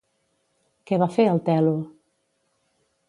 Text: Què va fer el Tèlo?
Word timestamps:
Què 0.91 0.99
va 1.03 1.09
fer 1.17 1.27
el 1.33 1.43
Tèlo? 1.51 1.75